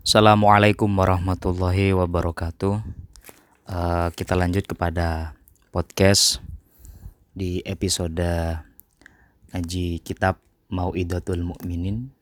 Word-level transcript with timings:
Assalamualaikum 0.00 0.88
warahmatullahi 0.96 1.92
wabarakatuh. 1.92 2.80
Uh, 3.68 4.08
kita 4.16 4.32
lanjut 4.32 4.64
kepada 4.64 5.36
podcast 5.68 6.40
di 7.36 7.60
episode 7.68 8.16
ngaji 9.52 10.00
kitab 10.00 10.40
Mau'idatul 10.72 11.44
Mukminin. 11.44 12.16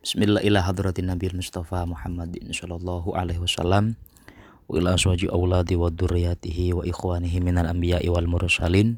Bismillahirrahmanirrahim. 0.00 1.04
Nabi 1.04 1.36
Mustafa 1.36 1.84
Muhammadin 1.84 2.48
sallallahu 2.48 3.12
alaihi 3.12 3.44
wasallam 3.44 4.00
wa 4.64 4.80
ila 4.80 4.96
aswaji 4.96 5.28
auladi 5.28 5.76
wa 5.76 5.92
dzurriyyatihi 5.92 6.80
wa 6.80 6.88
ikhwanihi 6.88 7.44
minal 7.44 7.68
anbiya'i 7.68 8.08
wal 8.08 8.24
mursalin 8.24 8.96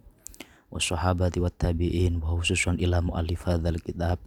wa 0.70 0.78
sahabati 0.78 1.42
wat 1.42 1.58
tabi'in 1.58 2.22
wa 2.22 2.30
khususan 2.38 2.78
ila 2.78 3.02
muallif 3.02 3.42
kitab 3.82 4.22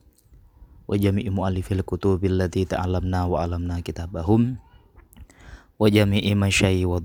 wa 0.90 0.98
jami'i 0.98 1.30
mu'allifil 1.30 1.86
kutubil 1.86 2.34
lati 2.42 2.66
ta'alamna 2.66 3.30
wa 3.30 3.46
alamna 3.46 3.78
kitabahum. 3.86 4.58
Wa 5.78 5.86
jami'i 5.86 6.34
masyayyi 6.34 6.89
wa, 6.89 6.97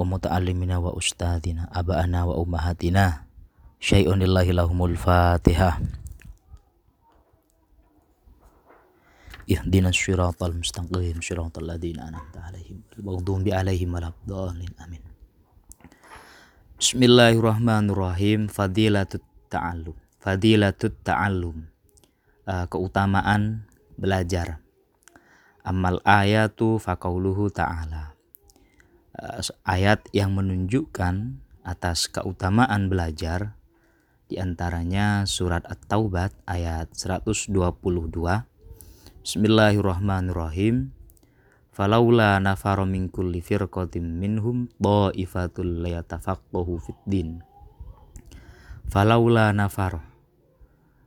wa 0.00 0.04
muta'allimina 0.08 0.80
wa 0.80 0.96
ustadina 0.96 1.68
aba'ana 1.68 2.24
wa 2.24 2.40
ummahatina. 2.40 3.28
Syai'un 3.76 4.16
lillahi 4.16 4.56
lahumul 4.56 4.96
fatihah 4.96 5.76
ihdinas 9.44 9.92
syiratal 9.92 10.56
mustaqim 10.56 11.20
syiratal 11.20 11.68
ladina 11.68 12.08
an'amta 12.08 12.48
alaihim 12.48 12.80
maghdubi 12.96 13.52
alaihim 13.52 13.92
waladdallin 13.92 14.72
amin. 14.80 15.04
Bismillahirrahmanirrahim. 16.80 18.48
Fadilatut 18.48 19.20
ta'allum. 19.52 19.92
Fadilatut 20.16 20.96
ta'allum 21.04 21.73
uh, 22.48 22.66
keutamaan 22.68 23.68
belajar. 23.96 24.60
Amal 25.64 26.00
ayatu 26.04 26.76
fakauluhu 26.76 27.48
ta'ala. 27.48 28.12
Uh, 29.16 29.40
ayat 29.64 30.04
yang 30.12 30.36
menunjukkan 30.36 31.40
atas 31.64 32.12
keutamaan 32.12 32.92
belajar 32.92 33.56
di 34.28 34.36
antaranya 34.36 35.24
surat 35.24 35.64
At-Taubat 35.64 36.36
ayat 36.44 36.92
122. 36.92 37.52
Bismillahirrahmanirrahim. 39.24 40.92
Falaula 41.74 42.38
nafaro 42.38 42.86
min 42.86 43.10
kulli 43.10 43.42
firqatin 43.42 44.20
minhum 44.20 44.70
dha'ifatul 44.78 45.82
layatafaqahu 45.82 46.72
fid 46.78 47.00
din. 47.08 47.42
Falaula 48.86 49.50
nafaro 49.50 50.13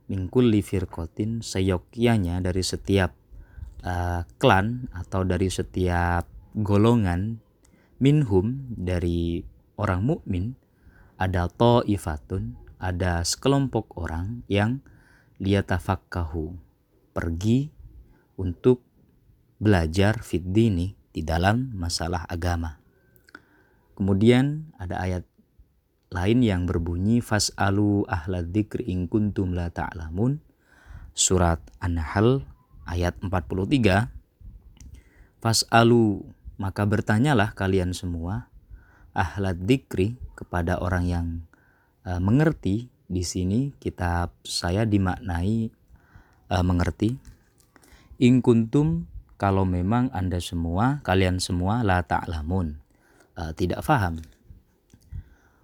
mingkulli 0.08 0.64
firkotin 0.64 1.44
seyogyanya 1.44 2.40
dari 2.40 2.64
setiap 2.64 3.12
uh, 3.84 4.24
klan 4.40 4.88
atau 4.96 5.22
dari 5.22 5.52
setiap 5.52 6.24
golongan 6.56 7.38
minhum 8.00 8.72
dari 8.74 9.44
orang 9.78 10.02
mukmin 10.02 10.56
ada 11.20 11.50
ifatun 11.84 12.56
ada 12.78 13.26
sekelompok 13.26 13.98
orang 13.98 14.46
yang 14.46 14.80
liyatafakkahu 15.42 16.54
pergi 17.14 17.70
untuk 18.38 18.82
belajar 19.58 20.22
fiddini 20.22 20.94
di 21.10 21.26
dalam 21.26 21.74
masalah 21.74 22.22
agama. 22.30 22.78
Kemudian 23.98 24.70
ada 24.78 25.02
ayat 25.02 25.26
lain 26.08 26.40
yang 26.40 26.64
berbunyi 26.64 27.20
fas'alu 27.20 28.08
ahla 28.08 28.40
dzikri 28.40 28.88
in 28.88 29.08
kuntum 29.08 29.52
la 29.52 29.68
ta'lamun. 29.68 30.40
Surat 31.12 31.58
An-Nahl 31.82 32.46
ayat 32.88 33.18
43 33.20 34.08
fas'alu 35.42 36.24
maka 36.56 36.82
bertanyalah 36.86 37.52
kalian 37.54 37.92
semua 37.92 38.48
ahla 39.12 39.52
dzikri 39.52 40.16
kepada 40.38 40.78
orang 40.78 41.04
yang 41.06 41.26
uh, 42.06 42.22
mengerti 42.22 42.88
di 43.08 43.24
sini 43.26 43.74
kitab 43.76 44.32
saya 44.46 44.86
dimaknai 44.88 45.68
uh, 46.54 46.64
mengerti? 46.64 47.18
In 48.18 48.42
kuntum 48.42 49.06
kalau 49.38 49.62
memang 49.62 50.10
Anda 50.10 50.42
semua 50.42 51.04
kalian 51.06 51.38
semua 51.38 51.84
la 51.86 52.02
ta'lamun. 52.02 52.80
Uh, 53.38 53.54
tidak 53.54 53.86
faham 53.86 54.18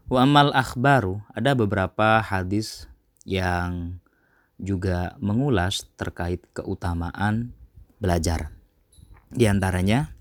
Wa 0.09 0.29
amal 0.29 0.53
akhbaru 0.53 1.25
ada 1.33 1.57
beberapa 1.57 2.21
hadis 2.21 2.87
yang 3.25 4.01
juga 4.61 5.17
mengulas 5.19 5.89
terkait 5.97 6.45
keutamaan 6.53 7.57
belajar. 7.99 8.53
Di 9.33 9.49
antaranya 9.49 10.13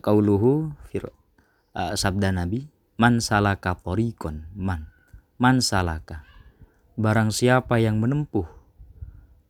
kauluhu 0.00 0.72
fir, 0.88 1.10
uh, 1.76 1.92
sabda 1.98 2.32
Nabi 2.32 2.70
man 2.96 3.18
salaka 3.18 3.74
torikon 3.76 4.46
man 4.54 4.88
man 5.40 5.58
salaka 5.58 6.22
barang 6.94 7.34
siapa 7.34 7.82
yang 7.82 7.98
menempuh 7.98 8.46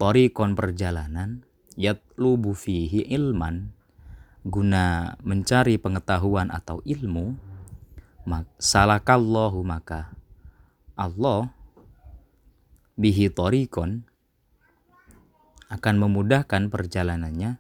torikon 0.01 0.57
perjalanan 0.57 1.45
yatlubu 1.77 2.57
fihi 2.57 3.07
ilman 3.13 3.75
guna 4.43 5.15
mencari 5.23 5.79
pengetahuan 5.79 6.51
atau 6.51 6.83
ilmu 6.83 7.52
salakallahu 8.59 9.67
maka 9.67 10.15
Allah 10.95 11.51
bihi 12.95 13.33
torikon 13.33 14.07
akan 15.73 15.95
memudahkan 15.99 16.69
perjalanannya 16.69 17.59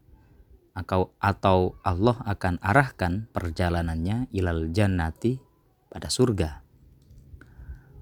atau 1.21 1.61
Allah 1.85 2.17
akan 2.25 2.61
arahkan 2.61 3.29
perjalanannya 3.33 4.29
ilal 4.33 4.73
jannati 4.73 5.41
pada 5.93 6.09
surga. 6.09 6.65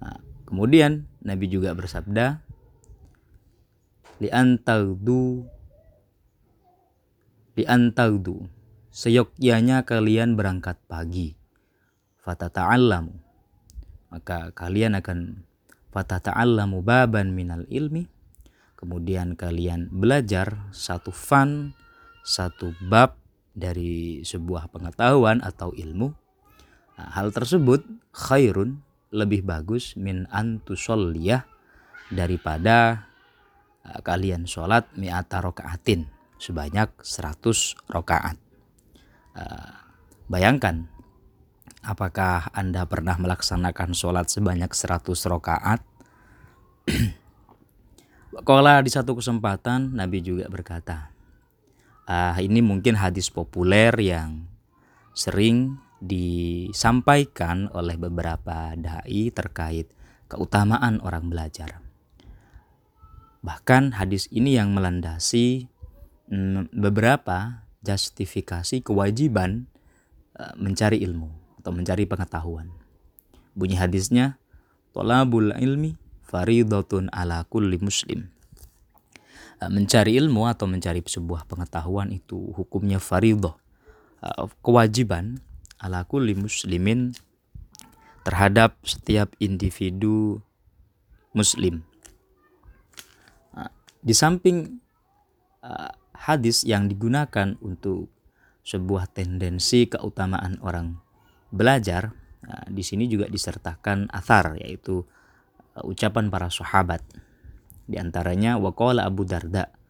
Nah, 0.02 0.18
kemudian 0.46 1.06
Nabi 1.22 1.46
juga 1.50 1.74
bersabda 1.74 2.42
li 4.20 4.28
antagdu 4.28 5.46
li 7.56 7.64
antagdu 7.64 8.46
seyogyanya 8.92 9.82
kalian 9.88 10.36
berangkat 10.36 10.76
pagi 10.86 11.39
fatata'allamu. 12.24 13.14
Maka 14.10 14.50
kalian 14.52 14.98
akan 14.98 15.46
fatata'allamu 15.94 16.82
baban 16.82 17.34
minal 17.34 17.66
ilmi. 17.70 18.06
Kemudian 18.74 19.36
kalian 19.36 19.92
belajar 19.92 20.72
satu 20.72 21.12
fan 21.12 21.76
satu 22.24 22.72
bab 22.80 23.16
dari 23.52 24.22
sebuah 24.22 24.70
pengetahuan 24.70 25.42
atau 25.42 25.74
ilmu. 25.74 26.08
Nah, 26.96 27.08
hal 27.16 27.32
tersebut 27.32 27.84
khairun 28.12 28.80
lebih 29.10 29.42
bagus 29.42 29.98
min 29.98 30.28
antusolliyah 30.30 31.44
daripada 32.14 33.08
uh, 33.82 34.00
kalian 34.04 34.46
sholat 34.46 34.86
mi'ata 34.94 35.42
rokaatin 35.42 36.06
sebanyak 36.38 36.88
100 37.02 37.90
rokaat. 37.90 38.36
Uh, 39.34 39.74
bayangkan 40.30 40.86
Apakah 41.80 42.52
Anda 42.52 42.84
pernah 42.84 43.16
melaksanakan 43.16 43.96
sholat 43.96 44.28
sebanyak 44.28 44.68
100 44.68 45.16
rakaat? 45.32 45.80
Kalau 48.48 48.76
di 48.84 48.92
satu 48.92 49.16
kesempatan 49.16 49.96
Nabi 49.96 50.20
juga 50.20 50.44
berkata, 50.52 51.08
ah, 52.04 52.36
ini 52.36 52.60
mungkin 52.60 53.00
hadis 53.00 53.32
populer 53.32 53.96
yang 53.96 54.44
sering 55.16 55.80
disampaikan 56.04 57.72
oleh 57.72 57.96
beberapa 57.96 58.76
dai 58.76 59.32
terkait 59.32 59.88
keutamaan 60.28 61.00
orang 61.00 61.32
belajar. 61.32 61.80
Bahkan 63.40 63.96
hadis 63.96 64.28
ini 64.28 64.60
yang 64.60 64.76
melandasi 64.76 65.64
mm, 66.28 66.76
beberapa 66.76 67.64
justifikasi 67.80 68.84
kewajiban 68.84 69.64
eh, 70.36 70.52
mencari 70.60 71.00
ilmu 71.00 71.39
atau 71.60 71.76
mencari 71.76 72.08
pengetahuan. 72.08 72.72
Bunyi 73.52 73.76
hadisnya, 73.76 74.40
Tolabul 74.90 75.54
ilmi 75.54 75.94
faridatun 76.26 77.10
ala 77.14 77.46
kulli 77.46 77.78
muslim. 77.78 78.26
Eh, 79.62 79.70
mencari 79.70 80.18
ilmu 80.18 80.50
atau 80.50 80.66
mencari 80.66 81.04
sebuah 81.04 81.46
pengetahuan 81.46 82.10
itu 82.10 82.50
hukumnya 82.56 82.98
faridah. 82.98 83.54
Eh, 84.24 84.46
kewajiban 84.64 85.38
ala 85.78 86.02
kulli 86.08 86.34
muslimin 86.34 87.14
terhadap 88.26 88.80
setiap 88.82 89.30
individu 89.38 90.42
muslim. 91.36 91.86
Eh, 93.54 93.70
di 94.02 94.14
samping 94.14 94.82
hadis 96.16 96.64
yang 96.64 96.88
digunakan 96.88 97.52
untuk 97.60 98.08
sebuah 98.64 99.12
tendensi 99.12 99.84
keutamaan 99.84 100.56
orang 100.64 100.96
belajar 101.50 102.14
nah, 102.42 102.64
di 102.70 102.82
sini 102.82 103.06
juga 103.10 103.26
disertakan 103.26 104.10
athar 104.10 104.58
yaitu 104.58 105.02
uh, 105.76 105.84
ucapan 105.86 106.30
para 106.30 106.50
sahabat 106.50 107.02
di 107.90 107.98
antaranya 107.98 108.56
waqala 108.56 109.06
Abu 109.06 109.26
Darda 109.26 109.80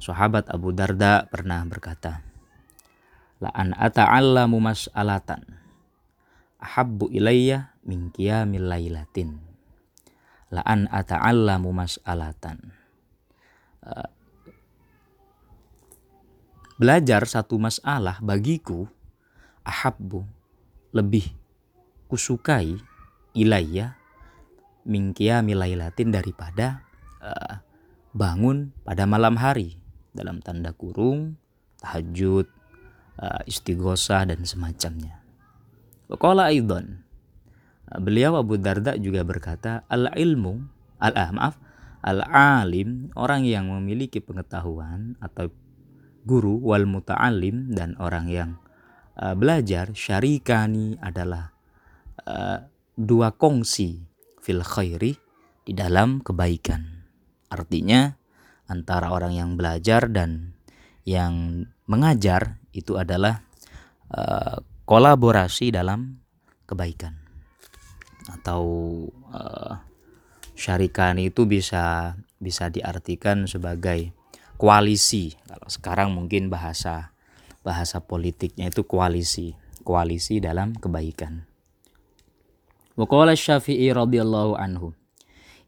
sahabat 0.00 0.48
Abu 0.52 0.72
Darda 0.72 1.28
pernah 1.28 1.62
berkata, 1.64 2.24
La 3.36 3.52
an 3.52 3.76
ata'allamu 3.76 4.56
mas'alatan 4.60 5.44
ahabbu 6.56 7.12
ilayya 7.12 7.76
min 7.84 8.08
qiyamil 8.08 8.64
lailatin. 8.64 9.36
La 10.48 10.64
an 10.64 10.88
ata'allamu 10.88 11.68
mas'alatan. 11.74 12.72
Uh, 13.84 14.08
belajar 16.80 17.28
satu 17.28 17.60
masalah 17.60 18.18
bagiku 18.24 18.88
ahabbu 19.64 20.24
lebih 20.94 21.26
kusukai 22.06 22.78
ilayya 23.34 23.98
min 24.86 25.10
qiyamil 25.10 25.58
lailatin 25.58 26.14
daripada 26.14 26.86
uh, 27.18 27.58
bangun 28.14 28.70
pada 28.86 29.04
malam 29.04 29.34
hari 29.36 29.76
dalam 30.14 30.38
tanda 30.40 30.72
kurung 30.72 31.36
tahajud 31.82 32.46
uh, 33.20 33.42
istighosa 33.44 34.24
dan 34.24 34.46
semacamnya. 34.46 35.20
Waqala 36.06 36.54
aidan 36.54 37.06
beliau 37.94 38.38
Abu 38.38 38.58
Darda 38.58 38.98
juga 38.98 39.22
berkata 39.22 39.86
al 39.86 40.10
ilmu 40.10 40.58
al 40.98 41.14
ah, 41.14 41.30
maaf 41.30 41.54
al 42.02 42.22
alim 42.26 43.14
orang 43.14 43.46
yang 43.46 43.70
memiliki 43.70 44.18
pengetahuan 44.18 45.14
atau 45.22 45.50
guru 46.26 46.58
wal 46.58 46.86
muta'alim 46.86 47.70
dan 47.70 47.94
orang 48.02 48.26
yang 48.26 48.50
uh, 49.20 49.34
belajar 49.36 49.92
syarikani 49.96 50.96
adalah 51.00 51.52
uh, 52.24 52.58
dua 52.96 53.32
kongsi 53.36 54.04
fil 54.40 54.62
khairi 54.62 55.16
di 55.66 55.72
dalam 55.74 56.22
kebaikan. 56.22 57.08
Artinya 57.50 58.14
antara 58.66 59.10
orang 59.10 59.34
yang 59.34 59.50
belajar 59.54 60.10
dan 60.10 60.54
yang 61.06 61.66
mengajar 61.86 62.58
itu 62.74 62.98
adalah 62.98 63.42
uh, 64.10 64.58
kolaborasi 64.86 65.70
dalam 65.70 66.18
kebaikan 66.66 67.14
atau 68.26 68.62
uh, 69.30 69.78
syarikan 70.58 71.14
itu 71.22 71.46
bisa 71.46 72.18
bisa 72.42 72.66
diartikan 72.74 73.46
sebagai 73.46 74.10
koalisi 74.58 75.38
kalau 75.46 75.68
sekarang 75.70 76.10
mungkin 76.10 76.50
bahasa 76.50 77.15
bahasa 77.66 77.98
politiknya 77.98 78.70
itu 78.70 78.86
koalisi 78.86 79.58
koalisi 79.86 80.42
dalam 80.42 80.74
kebaikan. 80.74 81.46
Waqala 82.98 83.38
Syafi'i 83.38 83.86
radhiyallahu 83.94 84.58
anhu. 84.58 84.90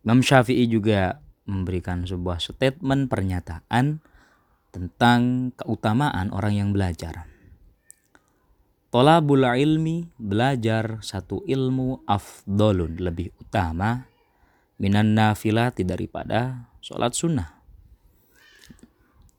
Imam 0.02 0.26
Syafi'i 0.26 0.66
juga 0.66 1.22
memberikan 1.46 2.02
sebuah 2.02 2.42
statement 2.42 3.06
pernyataan 3.06 4.02
tentang 4.74 5.52
keutamaan 5.54 6.34
orang 6.34 6.54
yang 6.58 6.70
belajar. 6.74 7.30
Tolabul 8.88 9.44
ilmi 9.44 10.08
belajar 10.16 11.04
satu 11.04 11.44
ilmu 11.44 12.08
afdolun 12.08 12.96
lebih 12.96 13.36
utama 13.36 14.08
minan 14.80 15.12
nafilati 15.12 15.84
daripada 15.84 16.72
sholat 16.80 17.12
sunnah. 17.12 17.60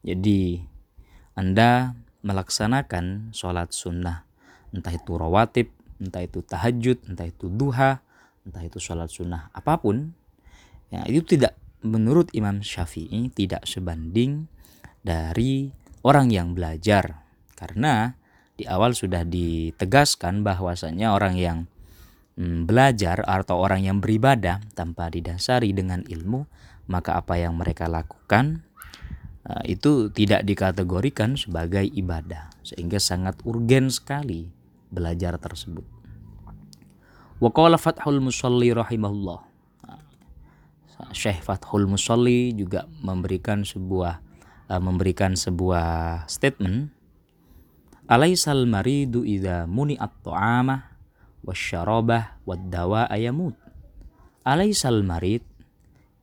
Jadi 0.05 0.61
Anda 1.33 1.97
melaksanakan 2.21 3.31
sholat 3.31 3.71
sunnah. 3.71 4.27
Entah 4.69 4.93
itu 4.93 5.15
rawatib, 5.15 5.71
entah 5.97 6.21
itu 6.21 6.43
tahajud, 6.45 6.97
entah 7.09 7.27
itu 7.27 7.47
duha, 7.49 8.03
entah 8.45 8.63
itu 8.63 8.81
sholat 8.81 9.11
sunnah 9.11 9.53
apa 9.53 9.77
pun 9.77 10.15
ya 10.89 11.05
itu 11.05 11.37
tidak 11.37 11.53
menurut 11.85 12.33
Imam 12.33 12.65
Syafi'i 12.65 13.31
tidak 13.31 13.63
sebanding 13.69 14.49
dari 15.05 15.71
orang 16.03 16.31
yang 16.33 16.57
belajar. 16.57 17.23
Karena 17.55 18.15
di 18.55 18.67
awal 18.67 18.95
sudah 18.95 19.23
ditegaskan 19.23 20.43
bahwasanya 20.43 21.15
orang 21.15 21.35
yang 21.39 21.57
hmm, 22.35 22.67
belajar 22.67 23.23
atau 23.23 23.59
orang 23.59 23.87
yang 23.87 23.97
beribadah 24.03 24.59
tanpa 24.75 25.07
didasari 25.07 25.71
dengan 25.71 26.03
ilmu 26.03 26.43
maka 26.89 27.21
apa 27.21 27.37
yang 27.37 27.55
mereka 27.55 27.85
lakukan 27.85 28.65
itu 29.65 30.11
tidak 30.11 30.43
dikategorikan 30.45 31.39
sebagai 31.39 31.87
ibadah 31.87 32.51
sehingga 32.61 32.99
sangat 32.99 33.39
urgen 33.47 33.89
sekali 33.89 34.51
belajar 34.91 35.39
tersebut. 35.39 35.85
Waqala 37.39 37.79
Fathul 37.79 38.19
Musalli 38.19 38.75
rahimahullah. 38.75 39.47
Syekh 41.15 41.39
Fathul 41.39 41.87
Musalli 41.87 42.51
juga 42.51 42.83
memberikan 42.99 43.63
sebuah 43.63 44.19
uh, 44.67 44.81
memberikan 44.83 45.39
sebuah 45.39 46.27
statement. 46.27 46.91
Alaisal 48.09 48.67
maridu 48.67 49.23
idza 49.23 49.69
muni'at 49.69 50.13
ta'amah 50.25 50.81
wasyarabah 51.45 52.41
wad-dawa 52.41 53.05
ayamut 53.05 53.53
Alaisal 54.41 55.05
marid 55.05 55.45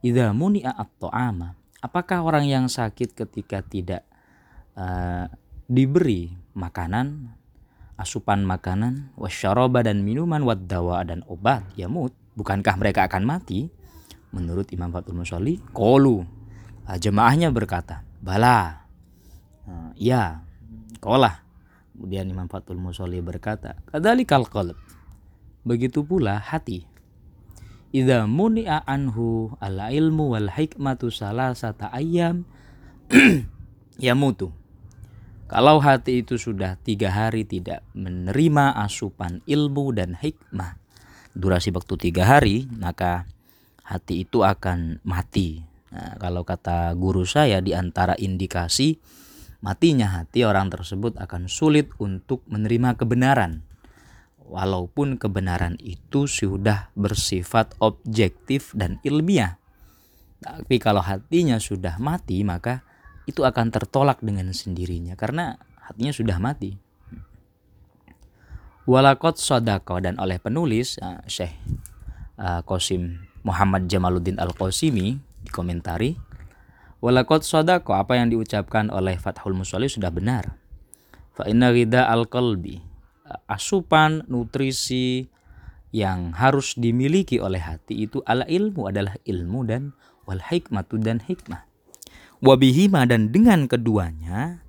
idza 0.03 0.35
muni'at 0.35 0.91
ta'amah 0.99 1.55
Apakah 1.87 2.27
orang 2.27 2.51
yang 2.51 2.67
sakit 2.67 3.15
ketika 3.15 3.63
tidak 3.63 4.03
uh, 4.75 5.31
diberi 5.71 6.35
makanan 6.59 7.31
asupan 7.95 8.43
makanan 8.43 9.15
wasyaraba 9.15 9.87
dan 9.87 10.03
minuman 10.03 10.43
wad-dawa 10.43 11.07
dan 11.07 11.23
obat 11.31 11.63
yamut 11.79 12.11
bukankah 12.35 12.75
mereka 12.75 13.07
akan 13.07 13.23
mati? 13.23 13.71
Menurut 14.35 14.67
Imam 14.75 14.91
Fatul 14.91 15.15
Musalli 15.15 15.63
kolu 15.71 16.27
nah, 16.91 16.99
jemaahnya 16.99 17.55
berkata 17.55 18.03
bala. 18.19 18.83
Nah, 19.71 19.95
ya. 19.95 20.43
Kolah 20.99 21.39
kemudian 21.95 22.27
Imam 22.27 22.51
Fatul 22.51 22.83
Musalli 22.83 23.23
berkata 23.23 23.79
kadalikal 23.87 24.43
qalb. 24.51 24.75
Begitu 25.63 26.03
pula 26.03 26.43
hati 26.43 26.96
idza 27.97 28.29
muni'a 28.29 28.85
anhu 28.85 29.57
al 29.57 29.81
ilmu 29.89 30.37
wal 30.37 30.53
hikmatu 30.53 31.09
salasata 31.09 31.89
ayam 31.97 32.45
yamutu 34.05 34.53
kalau 35.47 35.79
hati 35.81 36.27
itu 36.27 36.37
sudah 36.37 36.77
tiga 36.83 37.09
hari 37.09 37.47
tidak 37.49 37.81
menerima 37.97 38.77
asupan 38.83 39.41
ilmu 39.49 39.97
dan 39.97 40.13
hikmah 40.19 40.77
durasi 41.33 41.71
waktu 41.71 42.11
tiga 42.11 42.27
hari 42.29 42.67
maka 42.77 43.31
hati 43.87 44.27
itu 44.27 44.43
akan 44.43 44.99
mati. 45.07 45.63
Nah, 45.95 46.19
kalau 46.19 46.43
kata 46.43 46.91
guru 46.99 47.23
saya 47.23 47.63
di 47.63 47.71
antara 47.73 48.19
indikasi 48.19 48.99
matinya 49.63 50.19
hati 50.19 50.43
orang 50.43 50.69
tersebut 50.69 51.15
akan 51.17 51.47
sulit 51.47 51.95
untuk 52.03 52.43
menerima 52.51 52.99
kebenaran. 52.99 53.63
Walaupun 54.47 55.19
kebenaran 55.19 55.75
itu 55.83 56.31
sudah 56.31 56.95
bersifat 56.95 57.75
objektif 57.83 58.71
dan 58.79 59.03
ilmiah. 59.03 59.59
Tapi 60.39 60.79
kalau 60.79 61.03
hatinya 61.03 61.59
sudah 61.59 61.99
mati 61.99 62.47
maka 62.47 62.87
itu 63.27 63.43
akan 63.43 63.75
tertolak 63.75 64.23
dengan 64.23 64.55
sendirinya 64.55 65.19
karena 65.19 65.59
hatinya 65.83 66.15
sudah 66.15 66.39
mati. 66.39 66.79
Walakot 68.87 69.35
sodako 69.35 69.99
dan 69.99 70.15
oleh 70.23 70.39
penulis 70.39 70.95
uh, 71.03 71.19
Syekh 71.27 71.59
uh, 72.39 72.63
Qasim 72.63 73.27
Muhammad 73.43 73.91
Jamaluddin 73.91 74.39
Al-Qasimi 74.39 75.19
dikomentari, 75.43 76.15
Walakot 77.03 77.43
sodako 77.43 77.99
apa 77.99 78.15
yang 78.15 78.31
diucapkan 78.31 78.95
oleh 78.95 79.19
Fathul 79.19 79.59
Musalli 79.59 79.91
sudah 79.91 80.15
benar. 80.15 80.55
Fa 81.35 81.51
inna 81.51 81.75
rida 81.75 82.07
al-qalbi 82.07 82.81
asupan 83.45 84.25
nutrisi 84.27 85.29
yang 85.93 86.33
harus 86.33 86.77
dimiliki 86.77 87.41
oleh 87.41 87.61
hati 87.61 88.09
itu 88.09 88.25
ala 88.25 88.49
ilmu 88.49 88.89
adalah 88.89 89.17
ilmu 89.29 89.61
dan 89.69 89.93
wal 90.25 90.41
hikmatu 90.41 90.97
dan 90.97 91.21
hikmah. 91.21 91.69
Wabihima 92.41 93.09
dan 93.09 93.33
dengan 93.33 93.69
keduanya 93.69 94.65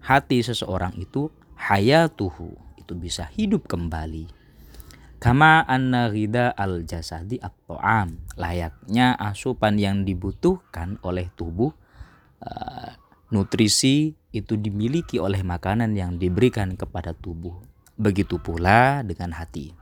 hati 0.00 0.40
seseorang 0.40 0.96
itu 0.96 1.28
hayatuhu 1.56 2.56
itu 2.80 2.92
bisa 2.96 3.28
hidup 3.36 3.68
kembali 3.68 4.40
Kama 5.20 5.68
anna 5.68 6.08
ghida 6.08 6.48
al 6.56 6.88
jasadi 6.88 7.36
at-ta'am. 7.36 8.16
Layaknya 8.40 9.12
asupan 9.20 9.76
yang 9.76 10.08
dibutuhkan 10.08 10.96
oleh 11.04 11.28
tubuh 11.36 11.68
uh, 12.40 12.88
nutrisi 13.28 14.16
itu 14.32 14.56
dimiliki 14.56 15.20
oleh 15.20 15.44
makanan 15.44 15.92
yang 15.92 16.16
diberikan 16.16 16.72
kepada 16.72 17.12
tubuh. 17.12 17.60
Begitu 18.00 18.40
pula 18.40 19.04
dengan 19.04 19.36
hati. 19.36 19.76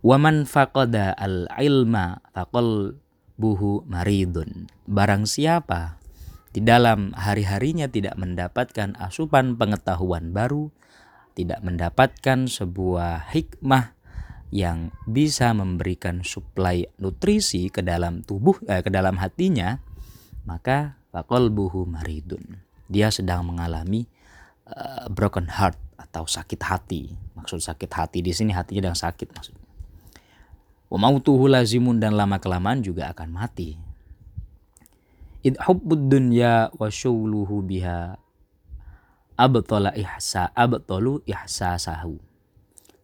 Waman 0.00 0.48
faqada 0.48 1.12
al-ilma 1.12 2.24
faqal 2.32 2.96
buhu 3.36 3.84
maridun. 3.84 4.72
Barang 4.88 5.28
siapa 5.28 6.00
di 6.56 6.64
dalam 6.64 7.12
hari-harinya 7.12 7.84
tidak 7.92 8.16
mendapatkan 8.16 8.96
asupan 8.96 9.60
pengetahuan 9.60 10.32
baru, 10.32 10.72
tidak 11.36 11.60
mendapatkan 11.60 12.48
sebuah 12.48 13.28
hikmah 13.36 13.92
yang 14.48 14.94
bisa 15.04 15.52
memberikan 15.52 16.24
suplai 16.24 16.88
nutrisi 16.96 17.68
ke 17.68 17.84
dalam 17.84 18.24
tubuh 18.24 18.56
eh, 18.70 18.80
ke 18.80 18.88
dalam 18.88 19.20
hatinya 19.20 19.84
maka 20.46 20.96
faqalbuhu 21.10 21.84
maridun. 21.84 22.62
Dia 22.86 23.10
sedang 23.10 23.42
mengalami 23.50 24.06
uh, 24.70 25.06
broken 25.10 25.46
heart 25.50 25.78
atau 25.96 26.26
sakit 26.26 26.60
hati. 26.62 27.12
Maksud 27.38 27.62
sakit 27.62 27.90
hati 27.90 28.18
di 28.22 28.32
sini 28.34 28.54
hatinya 28.54 28.90
sedang 28.90 28.98
sakit 28.98 29.28
maksudnya. 29.32 29.66
Wa 30.86 30.98
mautuhu 31.02 31.50
lazimun 31.50 31.98
dan 31.98 32.14
lama 32.14 32.38
kelamaan 32.38 32.82
juga 32.82 33.10
akan 33.10 33.28
mati. 33.30 33.74
Id 35.42 35.58
hubbud 35.62 36.10
dunya 36.10 36.70
wa 36.74 36.90
syawluhu 36.90 37.62
biha 37.62 38.18
abtala 39.38 39.94
ihsa 39.94 40.50
abtalu 40.54 41.22
ihsasahu. 41.26 42.18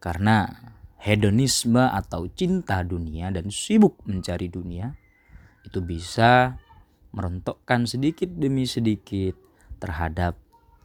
Karena 0.03 0.51
hedonisme 0.99 1.83
atau 1.83 2.27
cinta 2.31 2.83
dunia 2.83 3.31
dan 3.31 3.51
sibuk 3.51 4.03
mencari 4.07 4.51
dunia 4.51 4.95
itu 5.63 5.79
bisa 5.79 6.59
merontokkan 7.15 7.87
sedikit 7.87 8.31
demi 8.35 8.67
sedikit 8.67 9.39
terhadap 9.79 10.35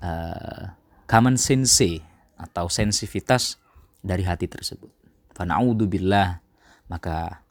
uh, 0.02 0.74
common 1.08 1.40
sense 1.40 2.04
atau 2.38 2.70
sensitivitas 2.70 3.58
dari 4.02 4.24
hati 4.24 4.46
tersebut. 4.46 4.90
Fana'udzubillah 5.34 6.42
maka 6.90 7.44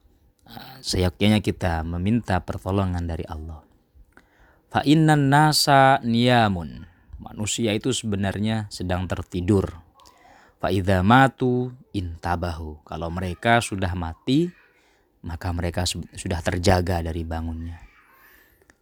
uh, 0.48 0.76
seyogyanya 0.82 1.44
kita 1.44 1.84
meminta 1.84 2.40
pertolongan 2.42 3.04
dari 3.04 3.24
Allah. 3.28 3.62
Fa 4.72 4.82
innan 4.82 5.30
nasa 5.30 6.02
niyamun. 6.02 6.84
Manusia 7.16 7.72
itu 7.72 7.90
sebenarnya 7.96 8.68
sedang 8.68 9.08
tertidur. 9.08 9.80
Fa 10.60 10.68
idza 10.68 11.00
matu 11.00 11.72
intabahu. 11.96 12.84
Kalau 12.84 13.08
mereka 13.08 13.64
sudah 13.64 13.92
mati, 13.96 14.52
maka 15.24 15.50
mereka 15.50 15.88
sudah 15.88 16.40
terjaga 16.44 17.02
dari 17.02 17.26
bangunnya. 17.26 17.82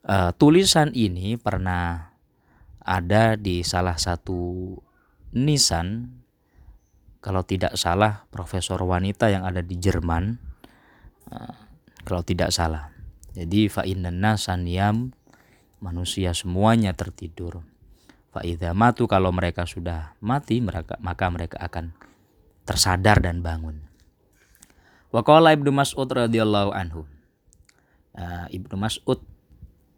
Uh, 0.05 0.35
tulisan 0.37 0.93
ini 0.93 1.41
pernah 1.41 2.14
ada 2.85 3.41
di 3.41 3.65
salah 3.65 3.97
satu 3.97 4.77
nisan 5.33 6.21
kalau 7.25 7.41
tidak 7.41 7.81
salah 7.81 8.29
profesor 8.29 8.77
wanita 8.85 9.33
yang 9.33 9.49
ada 9.49 9.65
di 9.65 9.81
Jerman 9.81 10.37
uh, 11.33 11.57
kalau 12.05 12.21
tidak 12.21 12.53
salah. 12.53 12.93
Jadi 13.33 13.67
fa'inna 13.67 14.37
saniyam 14.37 15.11
manusia 15.81 16.37
semuanya 16.37 16.93
tertidur. 16.93 17.65
Fa'idha 18.31 18.77
matu 18.77 19.09
kalau 19.09 19.33
mereka 19.33 19.65
sudah 19.65 20.13
mati 20.21 20.61
mereka 20.61 21.01
maka 21.01 21.33
mereka 21.33 21.57
akan 21.65 21.97
tersadar 22.69 23.25
dan 23.25 23.41
bangun. 23.41 23.81
Waqala 25.11 25.57
Ibnu 25.57 25.71
Mas'ud 25.73 26.07
radhiyallahu 26.11 26.71
anhu. 26.77 27.09
Uh, 28.15 28.47
Ibnu 28.53 28.77
Mas'ud 28.77 29.25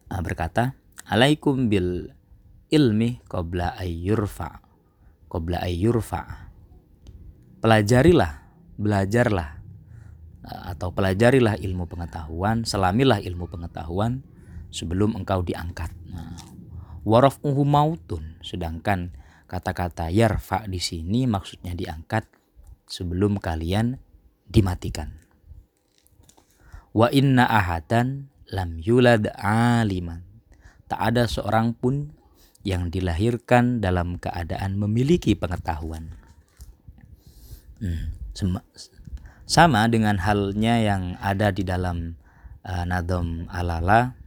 uh, 0.09 0.21
berkata 0.23 0.79
alaikum 1.11 1.67
bil 1.67 2.16
ilmi 2.73 3.23
qabla 3.31 3.79
ayyurfa 3.79 4.63
qabla 5.31 5.63
ayyurfa 5.63 6.51
pelajarilah 7.63 8.47
belajarlah 8.77 9.49
eh, 10.45 10.63
atau 10.75 10.93
pelajarilah 10.93 11.59
ilmu 11.59 11.87
pengetahuan 11.89 12.67
selamilah 12.67 13.23
ilmu 13.23 13.49
pengetahuan 13.49 14.23
sebelum 14.71 15.17
engkau 15.17 15.41
diangkat. 15.41 15.89
Nah, 16.13 16.37
warafuhu 17.07 17.65
mautun 17.65 18.37
sedangkan 18.45 19.15
kata-kata 19.47 20.11
yarfa 20.11 20.67
di 20.69 20.83
sini 20.83 21.25
maksudnya 21.25 21.73
diangkat 21.73 22.29
sebelum 22.85 23.39
kalian 23.41 23.99
dimatikan. 24.47 25.17
Wa 26.97 27.13
inna 27.13 27.47
ahadan 27.47 28.33
lam 28.51 28.81
yulad 28.81 29.29
aliman. 29.37 30.25
Tak 30.87 31.01
ada 31.03 31.27
seorang 31.27 31.75
pun 31.75 32.15
yang 32.67 32.91
dilahirkan 32.91 33.79
dalam 33.79 34.19
keadaan 34.19 34.75
memiliki 34.75 35.39
pengetahuan. 35.39 36.11
Hmm, 37.79 38.11
sama 39.47 39.87
dengan 39.87 40.19
halnya 40.19 40.83
yang 40.83 41.15
ada 41.23 41.55
di 41.55 41.63
dalam 41.63 42.19
uh, 42.67 42.83
Nadom 42.83 43.47
Alala. 43.47 44.19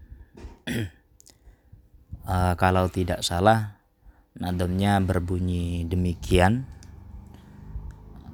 uh, 2.24 2.55
kalau 2.62 2.88
tidak 2.88 3.27
salah, 3.27 3.75
nadomnya 4.39 5.03
berbunyi 5.03 5.84
demikian. 5.84 6.63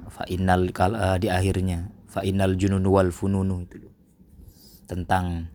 Fa'inal 0.06 0.70
uh, 0.70 1.18
di 1.18 1.28
akhirnya 1.28 1.90
fa'inal 2.08 2.56
jununu 2.56 2.88
wal 2.88 3.12
fununu 3.12 3.68
itu 3.68 3.90
tentang 4.88 5.52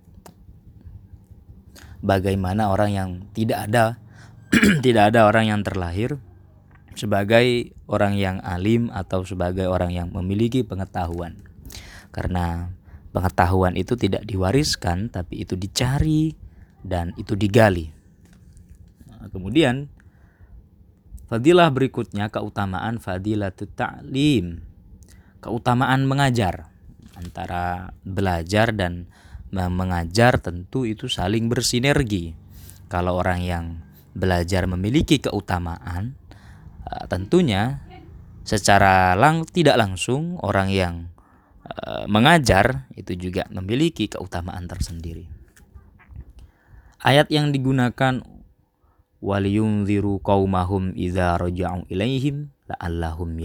bagaimana 2.03 2.70
orang 2.70 2.91
yang 2.93 3.10
tidak 3.34 3.65
ada 3.65 4.00
tidak 4.86 5.15
ada 5.15 5.27
orang 5.27 5.48
yang 5.48 5.62
terlahir 5.63 6.20
sebagai 6.96 7.72
orang 7.88 8.20
yang 8.20 8.38
alim 8.43 8.91
atau 8.91 9.24
sebagai 9.24 9.67
orang 9.72 9.96
yang 9.96 10.12
memiliki 10.12 10.67
pengetahuan. 10.67 11.39
Karena 12.12 12.75
pengetahuan 13.15 13.79
itu 13.79 13.96
tidak 13.96 14.27
diwariskan 14.27 15.08
tapi 15.08 15.48
itu 15.48 15.55
dicari 15.55 16.36
dan 16.84 17.15
itu 17.15 17.39
digali. 17.39 17.91
Nah, 19.08 19.31
kemudian 19.31 19.88
fadilah 21.31 21.72
berikutnya 21.72 22.27
keutamaan 22.27 23.00
fadilah 23.00 23.55
ta'lim. 23.55 24.67
Keutamaan 25.41 26.05
mengajar 26.05 26.70
antara 27.17 27.96
belajar 28.03 28.75
dan 28.75 29.10
mengajar 29.51 30.38
tentu 30.43 30.84
itu 30.84 31.08
saling 31.08 31.48
bersinergi. 31.48 32.36
Kalau 32.91 33.15
orang 33.15 33.41
yang 33.41 33.65
belajar 34.12 34.68
memiliki 34.68 35.20
keutamaan, 35.24 36.15
uh, 36.88 37.06
tentunya 37.08 37.84
secara 38.41 39.15
lang 39.15 39.48
tidak 39.48 39.77
langsung 39.77 40.39
orang 40.41 40.70
yang 40.74 40.96
uh, 41.68 42.06
mengajar 42.10 42.89
itu 42.98 43.15
juga 43.15 43.48
memiliki 43.53 44.10
keutamaan 44.12 44.68
tersendiri. 44.68 45.30
Ayat 47.01 47.34
yang 47.34 47.50
digunakan 47.50 48.22
waliyunziru 49.22 50.22
qaumahum 50.22 50.94
idza 50.98 51.38
raja'u 51.38 51.89
ilaihim 51.89 52.50
la'allahum 52.70 53.38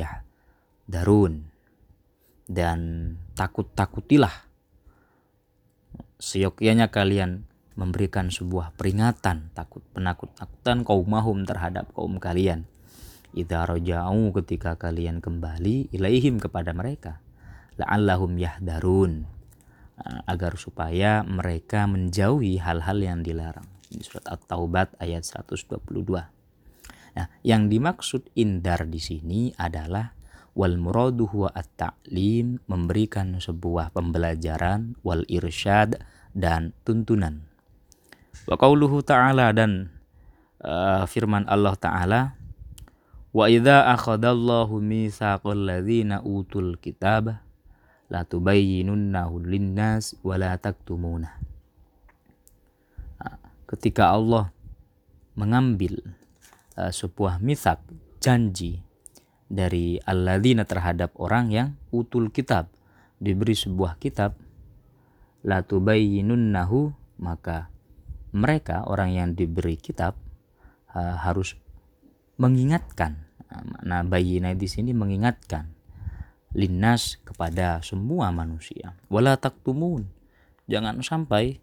darun 0.88 1.48
dan 2.48 3.12
takut-takutilah 3.34 4.46
seyogyanya 6.16 6.88
kalian 6.88 7.44
memberikan 7.76 8.32
sebuah 8.32 8.72
peringatan 8.74 9.52
takut 9.52 9.84
penakut-takutan 9.92 10.82
kaum 10.82 11.06
mahum 11.06 11.44
terhadap 11.44 11.92
kaum 11.92 12.16
kalian. 12.16 12.64
Idza 13.36 13.68
raja'u 13.68 14.32
ketika 14.40 14.80
kalian 14.80 15.20
kembali 15.20 15.92
ilaihim 15.92 16.40
kepada 16.40 16.72
mereka 16.72 17.20
la'allahum 17.76 18.40
yahdarun 18.40 19.28
agar 20.24 20.56
supaya 20.56 21.24
mereka 21.24 21.84
menjauhi 21.84 22.60
hal-hal 22.60 23.00
yang 23.00 23.20
dilarang. 23.20 23.68
Di 23.86 24.00
surat 24.04 24.28
At-Taubat 24.28 24.96
ayat 25.00 25.24
122. 25.24 25.76
Nah, 27.16 27.28
yang 27.40 27.72
dimaksud 27.72 28.28
indar 28.36 28.84
di 28.84 29.00
sini 29.00 29.48
adalah 29.56 30.12
wal 30.52 30.76
muradu 30.76 31.28
huwa 31.28 31.48
at-ta'lim 31.52 32.60
memberikan 32.68 33.40
sebuah 33.40 33.96
pembelajaran 33.96 35.00
wal 35.00 35.24
irsyad 35.28 35.96
dan 36.36 36.76
tuntunan 36.84 37.55
Wa 38.46 38.54
qauluhu 38.54 39.02
ta'ala 39.02 39.50
dan 39.50 39.90
uh, 40.62 41.02
firman 41.10 41.44
Allah 41.50 41.74
ta'ala 41.74 42.20
Wa 43.36 43.52
idza 43.52 43.92
akhadallahu 43.92 44.80
mitsaqal 44.80 45.68
ladzina 45.68 46.24
utul 46.24 46.80
kitaba 46.80 47.44
la 48.08 48.24
tubayyinunnahu 48.24 49.44
linnas 49.44 50.16
wa 50.24 50.40
la 50.40 50.56
taktumuna. 50.56 51.36
Ketika 53.68 54.08
Allah 54.08 54.48
mengambil 55.36 56.00
uh, 56.80 56.88
sebuah 56.88 57.36
misak 57.44 57.84
janji 58.24 58.80
dari 59.52 60.00
alladzina 60.08 60.64
terhadap 60.64 61.12
orang 61.20 61.52
yang 61.52 61.68
utul 61.92 62.32
kitab 62.32 62.72
diberi 63.20 63.52
sebuah 63.52 64.00
kitab 64.00 64.32
la 65.44 65.60
tubayyinunnahu 65.60 66.88
maka 67.20 67.68
mereka 68.36 68.84
orang 68.84 69.16
yang 69.16 69.28
diberi 69.32 69.80
kitab 69.80 70.14
uh, 70.92 71.16
harus 71.24 71.56
mengingatkan. 72.36 73.24
Nah 73.88 74.04
bayina 74.04 74.52
di 74.52 74.68
sini 74.68 74.92
mengingatkan 74.92 75.72
linnas 76.52 77.16
kepada 77.24 77.80
semua 77.80 78.28
manusia. 78.28 78.92
Wala 79.08 79.40
taktumun 79.40 80.04
jangan 80.68 81.00
sampai 81.00 81.62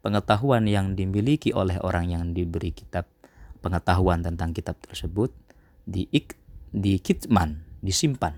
pengetahuan 0.00 0.64
yang 0.70 0.94
dimiliki 0.94 1.50
oleh 1.50 1.76
orang 1.82 2.14
yang 2.14 2.24
diberi 2.30 2.70
kitab 2.70 3.10
pengetahuan 3.58 4.22
tentang 4.22 4.54
kitab 4.54 4.78
tersebut 4.78 5.34
di 5.82 6.06
di 6.70 7.02
kitman 7.02 7.66
disimpan 7.82 8.34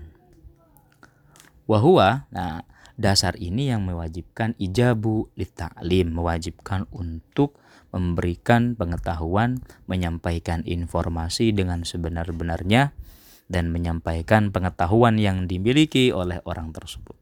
wahua 1.69 2.25
nah 2.33 2.65
dasar 2.99 3.39
ini 3.39 3.71
yang 3.71 3.87
mewajibkan 3.87 4.59
ijabu 4.59 5.31
ta'lim, 5.39 6.11
mewajibkan 6.11 6.83
untuk 6.91 7.55
memberikan 7.95 8.75
pengetahuan, 8.75 9.63
menyampaikan 9.87 10.67
informasi 10.67 11.55
dengan 11.55 11.87
sebenar-benarnya 11.87 12.91
dan 13.47 13.71
menyampaikan 13.71 14.51
pengetahuan 14.51 15.15
yang 15.15 15.47
dimiliki 15.47 16.11
oleh 16.11 16.43
orang 16.43 16.75
tersebut. 16.75 17.15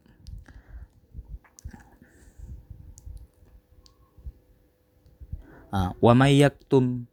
Ah, 5.67 5.93
wa 6.01 6.13
may 6.17 6.39
yaktum 6.41 7.05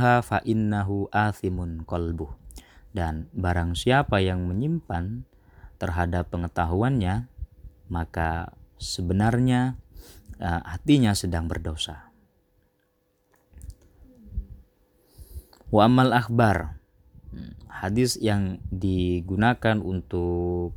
fa 0.00 0.38
innahu 0.42 1.12
athimun 1.12 1.84
qalbuh. 1.84 2.32
Dan 2.92 3.28
barang 3.32 3.72
siapa 3.72 4.20
yang 4.20 4.44
menyimpan 4.46 5.24
terhadap 5.80 6.30
pengetahuannya, 6.30 7.31
maka 7.92 8.56
sebenarnya 8.80 9.76
uh, 10.40 10.64
hatinya 10.64 11.12
sedang 11.12 11.44
berdosa. 11.44 12.08
Wa 15.68 15.88
amal 15.88 16.16
akhbar 16.16 16.80
hadis 17.68 18.16
yang 18.16 18.64
digunakan 18.72 19.76
untuk 19.84 20.72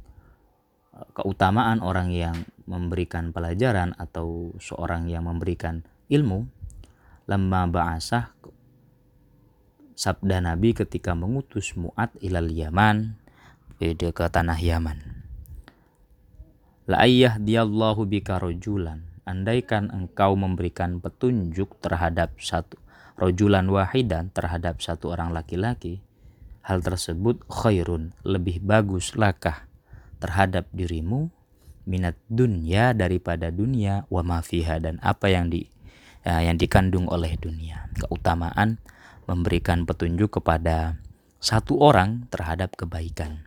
uh, 0.92 1.08
keutamaan 1.16 1.80
orang 1.80 2.12
yang 2.12 2.36
memberikan 2.68 3.32
pelajaran 3.32 3.96
atau 3.96 4.52
seorang 4.60 5.08
yang 5.08 5.24
memberikan 5.24 5.88
ilmu 6.12 6.52
lemma 7.26 7.66
ba'asah 7.66 8.36
sabda 9.96 10.44
Nabi 10.44 10.76
ketika 10.76 11.16
mengutus 11.16 11.74
Mu'ad 11.80 12.14
ilal 12.20 12.52
Yaman 12.52 13.16
ke 13.80 14.26
tanah 14.30 14.60
Yaman 14.60 15.15
la 16.86 17.06
ayyah 17.06 17.42
diyallahu 17.42 18.06
bika 18.06 18.38
rojulan. 18.42 19.06
Andaikan 19.26 19.90
engkau 19.90 20.38
memberikan 20.38 21.02
petunjuk 21.02 21.82
terhadap 21.82 22.38
satu 22.38 22.78
rojulan 23.18 23.66
wahidan 23.72 24.30
terhadap 24.30 24.84
satu 24.84 25.16
orang 25.16 25.34
laki-laki 25.34 26.06
hal 26.66 26.82
tersebut 26.82 27.46
khairun 27.46 28.12
lebih 28.26 28.60
bagus 28.66 29.14
lakah 29.14 29.70
terhadap 30.18 30.66
dirimu? 30.74 31.30
Minat 31.86 32.18
dunia 32.26 32.98
daripada 32.98 33.54
dunia 33.54 34.10
wa 34.10 34.26
mafiha 34.26 34.82
dan 34.82 34.98
apa 35.06 35.30
yang 35.30 35.54
di 35.54 35.70
ya, 36.26 36.42
yang 36.42 36.58
dikandung 36.58 37.06
oleh 37.06 37.38
dunia. 37.38 37.86
Keutamaan 38.02 38.82
memberikan 39.30 39.86
petunjuk 39.86 40.42
kepada 40.42 40.98
satu 41.38 41.78
orang 41.78 42.26
terhadap 42.34 42.74
kebaikan. 42.74 43.46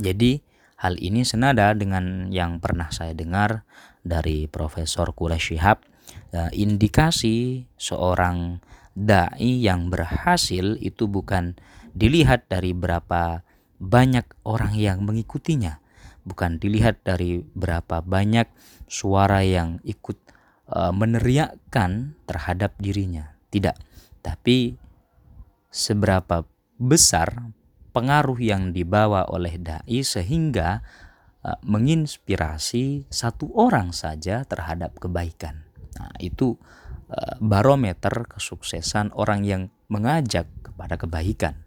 Jadi 0.00 0.40
hal 0.80 0.96
ini 0.96 1.28
senada 1.28 1.76
dengan 1.76 2.32
yang 2.32 2.56
pernah 2.56 2.88
saya 2.88 3.12
dengar 3.12 3.68
dari 4.00 4.48
Profesor 4.48 5.12
Quraish 5.12 5.52
Shihab. 5.52 5.84
Ya, 6.32 6.48
indikasi 6.50 7.68
seorang 7.76 8.64
dai 8.96 9.60
yang 9.60 9.92
berhasil 9.92 10.80
itu 10.80 11.06
bukan 11.06 11.54
dilihat 11.92 12.48
dari 12.48 12.72
berapa 12.72 13.44
banyak 13.76 14.26
orang 14.48 14.74
yang 14.74 15.04
mengikutinya, 15.04 15.78
bukan 16.24 16.56
dilihat 16.56 17.04
dari 17.04 17.44
berapa 17.54 18.00
banyak 18.02 18.48
suara 18.90 19.44
yang 19.44 19.78
ikut 19.84 20.18
uh, 20.72 20.90
meneriakkan 20.96 22.18
terhadap 22.24 22.74
dirinya. 22.80 23.36
Tidak, 23.50 23.76
tapi 24.22 24.78
seberapa 25.70 26.46
besar 26.78 27.54
pengaruh 27.90 28.38
yang 28.38 28.70
dibawa 28.70 29.26
oleh 29.28 29.58
dai 29.58 30.00
sehingga 30.06 30.82
uh, 31.42 31.58
menginspirasi 31.66 33.10
satu 33.10 33.50
orang 33.58 33.90
saja 33.90 34.46
terhadap 34.46 34.96
kebaikan. 34.98 35.66
Nah, 35.98 36.14
itu 36.22 36.54
uh, 37.10 37.34
barometer 37.42 38.30
kesuksesan 38.30 39.12
orang 39.18 39.42
yang 39.42 39.62
mengajak 39.90 40.46
kepada 40.62 40.94
kebaikan. 40.94 41.58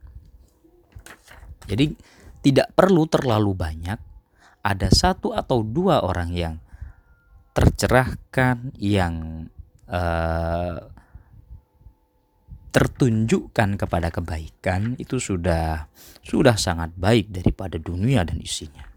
Jadi 1.67 1.95
tidak 2.43 2.75
perlu 2.75 3.07
terlalu 3.07 3.55
banyak. 3.55 3.99
Ada 4.63 4.87
satu 4.91 5.35
atau 5.35 5.59
dua 5.59 6.07
orang 6.07 6.31
yang 6.31 6.55
tercerahkan, 7.51 8.71
yang 8.79 9.47
uh, 9.91 10.92
tertunjukkan 12.73 13.77
kepada 13.77 14.09
kebaikan 14.09 14.97
itu 14.97 15.21
sudah 15.21 15.85
sudah 16.25 16.57
sangat 16.57 16.89
baik 16.97 17.29
daripada 17.29 17.77
dunia 17.77 18.25
dan 18.25 18.41
isinya. 18.41 18.89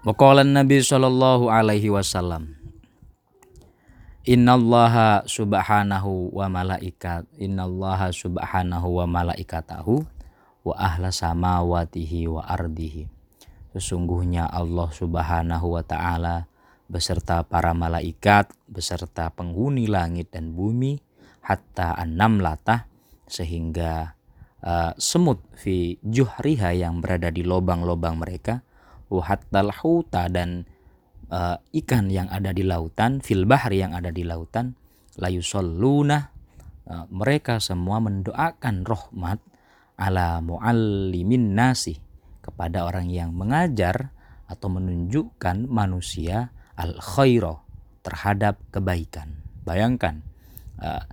Waqala 0.00 0.42
Nabi 0.42 0.80
sallallahu 0.80 1.52
alaihi 1.52 1.92
wasallam 1.92 2.56
Innallaha 4.24 5.28
subhanahu 5.28 6.32
wa 6.32 6.48
malaikat 6.48 7.28
Innallaha 7.36 8.08
subhanahu 8.08 8.96
wa 8.96 9.04
malaikatahu 9.04 10.00
wa 10.64 10.72
ahla 10.80 11.12
samawatihi 11.12 12.32
wa 12.32 12.40
ardihi 12.48 13.19
Sesungguhnya 13.70 14.50
Allah 14.50 14.90
subhanahu 14.90 15.78
wa 15.78 15.82
ta'ala 15.86 16.50
beserta 16.90 17.46
para 17.46 17.70
malaikat 17.70 18.50
beserta 18.66 19.30
penghuni 19.30 19.86
langit 19.86 20.34
dan 20.34 20.58
bumi 20.58 20.98
hatta 21.46 21.94
enam 22.02 22.42
latah 22.42 22.90
sehingga 23.30 24.18
uh, 24.66 24.92
semut 24.98 25.38
fi 25.54 26.02
juhriha 26.02 26.74
yang 26.74 26.98
berada 26.98 27.30
di 27.30 27.46
lobang-lobang 27.46 28.18
mereka 28.18 28.66
wahattal 29.06 29.70
huta 29.70 30.26
dan 30.26 30.66
uh, 31.30 31.62
ikan 31.70 32.10
yang 32.10 32.26
ada 32.26 32.50
di 32.50 32.66
lautan 32.66 33.22
fil 33.22 33.46
bahri 33.46 33.86
yang 33.86 33.94
ada 33.94 34.10
di 34.10 34.26
lautan 34.26 34.74
layu 35.14 35.46
soluna 35.46 36.34
uh, 36.90 37.06
mereka 37.06 37.62
semua 37.62 38.02
mendoakan 38.02 38.82
rahmat 38.82 39.38
ala 39.94 40.42
muallimin 40.42 41.54
nasi 41.54 42.09
kepada 42.50 42.82
orang 42.82 43.06
yang 43.06 43.30
mengajar 43.30 44.10
atau 44.50 44.66
menunjukkan 44.66 45.70
manusia 45.70 46.50
al 46.74 46.98
khairo 46.98 47.62
terhadap 48.02 48.58
kebaikan. 48.74 49.38
Bayangkan 49.62 50.26
uh, 50.82 51.04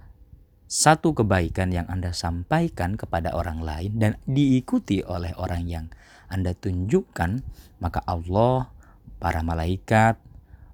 satu 0.67 1.15
kebaikan 1.15 1.71
yang 1.71 1.87
Anda 1.87 2.11
sampaikan 2.11 2.99
kepada 2.99 3.31
orang 3.37 3.63
lain 3.63 3.91
dan 4.01 4.11
diikuti 4.27 4.99
oleh 5.05 5.31
orang 5.39 5.63
yang 5.63 5.85
Anda 6.27 6.51
tunjukkan, 6.51 7.31
maka 7.79 8.03
Allah, 8.03 8.67
para 9.15 9.39
malaikat, 9.45 10.19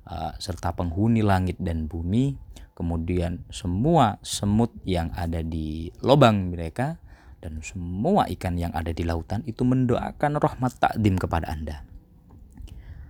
uh, 0.10 0.34
serta 0.42 0.74
penghuni 0.74 1.22
langit 1.22 1.62
dan 1.62 1.86
bumi, 1.86 2.34
kemudian 2.74 3.46
semua 3.54 4.18
semut 4.26 4.74
yang 4.82 5.14
ada 5.14 5.46
di 5.46 5.94
lubang 6.02 6.50
mereka, 6.50 6.98
dan 7.44 7.60
semua 7.60 8.24
ikan 8.32 8.56
yang 8.56 8.72
ada 8.72 8.96
di 8.96 9.04
lautan 9.04 9.44
itu 9.44 9.68
mendoakan 9.68 10.40
rahmat 10.40 10.80
takdim 10.80 11.20
kepada 11.20 11.52
Anda. 11.52 11.84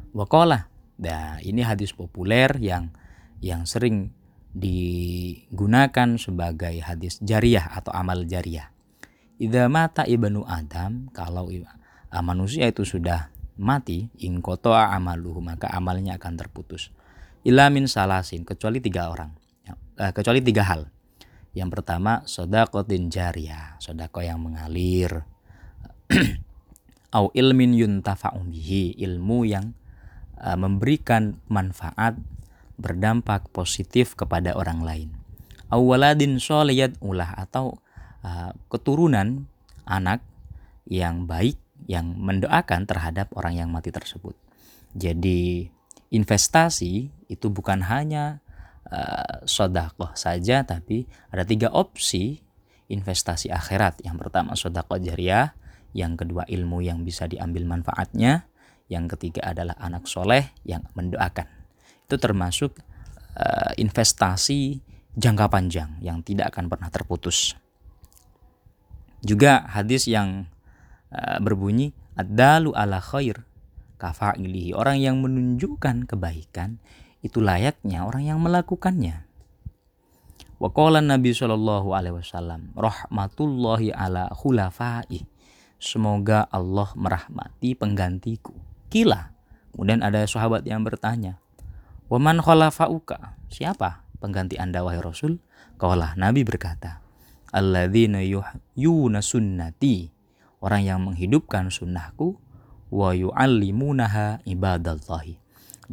Wakola, 0.09 0.65
nah 0.97 1.37
ini 1.45 1.61
hadis 1.61 1.93
populer 1.93 2.49
yang 2.57 2.89
yang 3.45 3.69
sering 3.69 4.09
digunakan 4.53 6.17
sebagai 6.17 6.81
hadis 6.81 7.21
jariah 7.21 7.69
atau 7.69 7.93
amal 7.93 8.25
jariah. 8.25 8.73
Idza 9.37 9.69
mata 9.69 10.05
ibnu 10.09 10.45
Adam, 10.49 11.13
kalau 11.13 11.49
manusia 12.21 12.69
itu 12.69 12.85
sudah 12.85 13.33
mati, 13.57 14.09
ingkotoa 14.17 14.93
amaluhu, 14.97 15.41
maka 15.41 15.69
amalnya 15.73 16.17
akan 16.17 16.33
terputus. 16.37 16.89
Ilamin 17.45 17.85
salasin, 17.89 18.45
kecuali 18.45 18.81
tiga 18.81 19.09
orang. 19.13 19.33
Eh, 19.93 20.11
kecuali 20.13 20.41
tiga 20.41 20.65
hal. 20.65 20.89
Yang 21.53 21.69
pertama, 21.79 22.25
sodakotin 22.25 23.13
jariah, 23.13 23.77
sodako 23.77 24.25
yang 24.25 24.41
mengalir. 24.41 25.25
Au 27.17 27.29
ilmin 27.29 27.77
yuntafa'u 27.77 28.41
bihi, 28.49 28.97
ilmu 28.97 29.45
yang 29.45 29.77
uh, 30.41 30.57
memberikan 30.57 31.37
manfaat 31.45 32.17
berdampak 32.81 33.53
positif 33.53 34.17
kepada 34.17 34.57
orang 34.57 34.81
lain. 34.81 35.09
Awaladin 35.69 36.41
soliyat 36.41 36.97
ulah 37.05 37.37
atau 37.37 37.77
uh, 38.25 38.51
keturunan 38.73 39.45
anak 39.85 40.25
yang 40.89 41.29
baik 41.29 41.57
yang 41.85 42.17
mendoakan 42.17 42.89
terhadap 42.89 43.29
orang 43.37 43.61
yang 43.61 43.69
mati 43.69 43.93
tersebut. 43.93 44.33
Jadi 44.93 45.67
investasi 46.13 47.09
itu 47.29 47.47
bukan 47.49 47.81
hanya 47.89 48.42
uh, 48.89 49.43
sodakoh 49.47 50.11
saja, 50.17 50.65
tapi 50.65 51.05
ada 51.29 51.43
tiga 51.47 51.69
opsi 51.71 52.41
investasi 52.91 53.51
akhirat. 53.53 54.01
Yang 54.03 54.27
pertama 54.27 54.57
sodakoh 54.57 54.99
jariah, 54.99 55.55
yang 55.93 56.17
kedua 56.17 56.47
ilmu 56.49 56.81
yang 56.83 57.05
bisa 57.05 57.29
diambil 57.29 57.67
manfaatnya, 57.67 58.49
yang 58.89 59.07
ketiga 59.07 59.53
adalah 59.53 59.77
anak 59.79 60.07
soleh 60.09 60.51
yang 60.67 60.83
mendoakan 60.97 61.63
itu 62.13 62.21
termasuk 62.21 62.77
uh, 63.39 63.73
investasi 63.73 64.77
jangka 65.17 65.49
panjang 65.49 65.97
yang 65.97 66.21
tidak 66.21 66.53
akan 66.53 66.69
pernah 66.69 66.93
terputus. 66.93 67.57
Juga 69.25 69.65
hadis 69.65 70.05
yang 70.05 70.45
uh, 71.09 71.41
berbunyi 71.41 71.95
adalu 72.13 72.69
ala 72.77 73.01
khair 73.01 73.41
kafa'ilihi. 73.97 74.77
Orang 74.77 75.01
yang 75.01 75.25
menunjukkan 75.25 76.05
kebaikan 76.05 76.77
itu 77.23 77.39
layaknya 77.39 78.03
orang 78.03 78.27
yang 78.27 78.39
melakukannya. 78.43 79.23
Wa 80.59 80.69
qala 80.75 80.99
Nabi 80.99 81.31
sallallahu 81.31 81.95
alaihi 81.95 82.19
wasallam, 82.19 82.75
rahmatullahi 82.75 83.95
ala 83.95 84.27
khulafai. 84.35 85.23
Semoga 85.79 86.47
Allah 86.51 86.91
merahmati 86.95 87.75
penggantiku. 87.75 88.55
Kila. 88.91 89.31
Kemudian 89.73 90.05
ada 90.05 90.23
sahabat 90.29 90.63
yang 90.69 90.85
bertanya, 90.85 91.41
"Waman 92.07 92.39
khalafauka?" 92.39 93.39
Siapa 93.49 94.05
pengganti 94.21 94.55
Anda 94.61 94.85
wahai 94.85 95.01
Rasul? 95.01 95.41
Kaulah 95.81 96.13
Nabi 96.15 96.45
berkata, 96.45 97.03
"Alladzina 97.49 98.23
yuhyuna 98.23 99.19
sunnati." 99.19 100.13
Orang 100.63 100.87
yang 100.87 101.03
menghidupkan 101.03 101.67
sunnahku 101.67 102.39
wa 102.87 103.11
yu'allimunaha 103.11 104.47
ibadallahi 104.47 105.42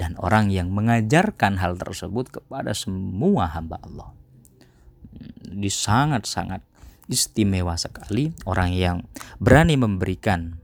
dan 0.00 0.16
orang 0.16 0.48
yang 0.48 0.72
mengajarkan 0.72 1.60
hal 1.60 1.76
tersebut 1.76 2.32
kepada 2.40 2.72
semua 2.72 3.52
hamba 3.52 3.76
Allah. 3.84 4.16
Di 5.44 5.68
sangat-sangat 5.68 6.64
istimewa 7.12 7.76
sekali 7.76 8.32
orang 8.48 8.72
yang 8.72 9.04
berani 9.36 9.76
memberikan 9.76 10.56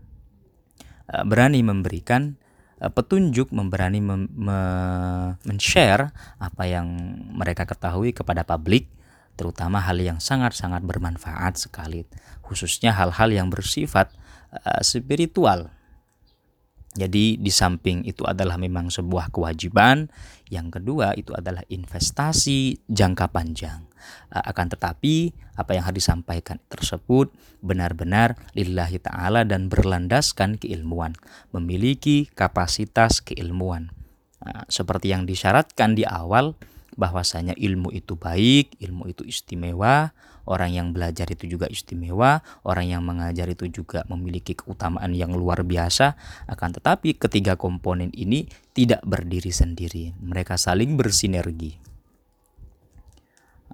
eh, 1.12 1.20
berani 1.28 1.60
memberikan 1.60 2.40
eh, 2.80 2.88
petunjuk, 2.88 3.52
memberani 3.52 4.00
men-share 5.44 6.16
apa 6.40 6.64
yang 6.64 6.88
mereka 7.36 7.68
ketahui 7.68 8.16
kepada 8.16 8.40
publik, 8.48 8.88
terutama 9.36 9.84
hal 9.84 10.00
yang 10.00 10.16
sangat-sangat 10.16 10.80
bermanfaat 10.80 11.60
sekali, 11.60 12.08
khususnya 12.40 12.96
hal-hal 12.96 13.28
yang 13.28 13.52
bersifat 13.52 14.08
uh, 14.48 14.80
spiritual 14.80 15.68
jadi 16.96 17.36
di 17.36 17.52
samping 17.52 18.02
itu 18.08 18.24
adalah 18.24 18.56
memang 18.56 18.88
sebuah 18.88 19.28
kewajiban, 19.28 20.08
yang 20.48 20.72
kedua 20.72 21.12
itu 21.12 21.36
adalah 21.36 21.60
investasi 21.68 22.88
jangka 22.88 23.28
panjang. 23.28 23.84
Akan 24.30 24.70
tetapi 24.72 25.34
apa 25.58 25.76
yang 25.76 25.84
harus 25.84 26.00
disampaikan 26.00 26.56
tersebut 26.72 27.34
benar-benar 27.60 28.38
lillahi 28.56 29.02
ta'ala 29.02 29.44
dan 29.44 29.68
berlandaskan 29.68 30.56
keilmuan, 30.56 31.12
memiliki 31.52 32.30
kapasitas 32.32 33.20
keilmuan. 33.20 33.92
Seperti 34.70 35.10
yang 35.10 35.26
disyaratkan 35.26 35.98
di 35.98 36.06
awal 36.06 36.54
bahwasanya 36.96 37.52
ilmu 37.58 37.92
itu 37.92 38.14
baik, 38.14 38.78
ilmu 38.78 39.10
itu 39.10 39.26
istimewa, 39.26 40.14
orang 40.46 40.70
yang 40.72 40.86
belajar 40.94 41.26
itu 41.28 41.50
juga 41.50 41.66
istimewa, 41.66 42.40
orang 42.62 42.86
yang 42.88 43.02
mengajar 43.02 43.50
itu 43.50 43.66
juga 43.68 44.06
memiliki 44.06 44.54
keutamaan 44.54 45.12
yang 45.12 45.34
luar 45.34 45.66
biasa. 45.66 46.14
Akan 46.46 46.72
tetapi 46.72 47.18
ketiga 47.18 47.58
komponen 47.58 48.14
ini 48.14 48.46
tidak 48.72 49.02
berdiri 49.02 49.50
sendiri, 49.50 50.14
mereka 50.22 50.54
saling 50.54 50.94
bersinergi. 50.94 51.76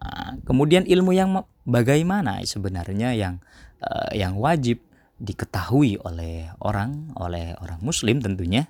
Nah, 0.03 0.35
kemudian 0.43 0.83
ilmu 0.83 1.15
yang 1.15 1.47
bagaimana 1.63 2.43
sebenarnya 2.43 3.15
yang 3.15 3.39
uh, 3.85 4.11
yang 4.11 4.35
wajib 4.35 4.83
diketahui 5.23 6.03
oleh 6.03 6.51
orang, 6.59 7.15
oleh 7.15 7.55
orang 7.63 7.79
Muslim 7.79 8.19
tentunya. 8.19 8.67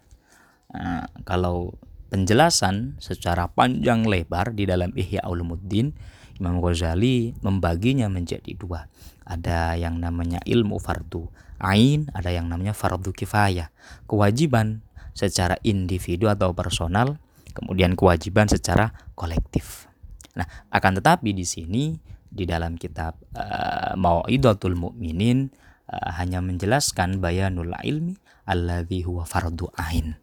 Nah, 0.69 1.09
kalau 1.25 1.73
penjelasan 2.13 3.01
secara 3.01 3.49
panjang 3.49 4.05
lebar 4.05 4.53
di 4.53 4.69
dalam 4.69 4.93
Ihya 4.93 5.25
Ulumuddin 5.25 5.97
Imam 6.41 6.63
Ghazali 6.63 7.37
membaginya 7.45 8.09
menjadi 8.09 8.53
dua. 8.57 8.87
Ada 9.23 9.77
yang 9.79 9.99
namanya 10.03 10.43
ilmu 10.45 10.79
fardu 10.83 11.29
ain, 11.63 12.11
ada 12.11 12.29
yang 12.35 12.51
namanya 12.51 12.75
fardu 12.75 13.15
kifayah. 13.15 13.71
Kewajiban 14.11 14.83
secara 15.15 15.57
individu 15.63 16.27
atau 16.27 16.51
personal, 16.57 17.21
kemudian 17.55 17.95
kewajiban 17.95 18.49
secara 18.51 18.91
kolektif. 19.15 19.87
Nah, 20.35 20.49
akan 20.73 20.99
tetapi 20.99 21.37
di 21.37 21.45
sini 21.45 21.93
di 22.33 22.49
dalam 22.49 22.81
kitab 22.81 23.21
uh, 23.37 23.93
Mau'idatul 23.95 24.73
Mukminin 24.73 25.53
uh, 25.93 26.11
hanya 26.17 26.41
menjelaskan 26.41 27.21
bayanul 27.21 27.77
ilmi 27.85 28.17
alladhi 28.49 29.05
huwa 29.05 29.29
fardu 29.29 29.69
ain. 29.77 30.17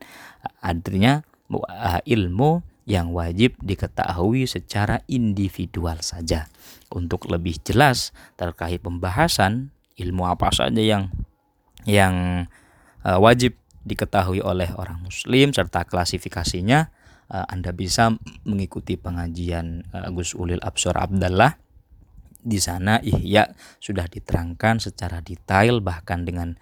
Artinya 0.65 1.21
uh, 1.53 2.01
ilmu 2.03 2.65
yang 2.89 3.13
wajib 3.13 3.53
diketahui 3.61 4.49
secara 4.49 5.05
individual 5.05 6.01
saja. 6.01 6.49
Untuk 6.89 7.29
lebih 7.29 7.61
jelas 7.61 8.09
terkait 8.33 8.81
pembahasan 8.81 9.69
ilmu 10.01 10.25
apa 10.25 10.49
saja 10.49 10.81
yang 10.81 11.13
yang 11.85 12.45
uh, 13.05 13.21
wajib 13.21 13.53
diketahui 13.85 14.41
oleh 14.41 14.73
orang 14.73 15.05
muslim 15.05 15.53
serta 15.53 15.85
klasifikasinya 15.85 16.89
uh, 17.29 17.45
Anda 17.45 17.71
bisa 17.71 18.17
mengikuti 18.43 18.97
pengajian 18.97 19.85
uh, 19.93 20.09
Gus 20.09 20.33
Ulil 20.33 20.59
Absor 20.59 20.97
Abdallah 20.97 21.55
di 22.39 22.57
sana 22.57 23.03
ihya 23.03 23.51
sudah 23.83 24.07
diterangkan 24.07 24.79
secara 24.79 25.19
detail 25.19 25.83
bahkan 25.83 26.23
dengan 26.23 26.55